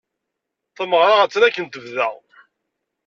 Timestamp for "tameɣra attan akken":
0.75-1.65